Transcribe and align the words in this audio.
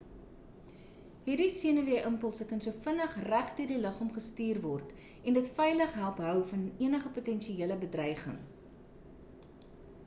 hierdie 1.25 1.47
senuwee 1.55 1.99
impulse 2.11 2.47
kan 2.51 2.63
so 2.67 2.71
vinnig 2.87 3.17
regdeur 3.27 3.69
die 3.73 3.77
liggaam 3.83 4.09
gestuur 4.17 4.61
word 4.65 4.95
en 5.03 5.37
dit 5.39 5.51
veilig 5.61 5.93
help 6.01 6.25
hou 6.31 6.33
van 6.53 6.67
enige 6.89 7.15
potensiële 7.21 7.81
bedreiging 7.87 8.41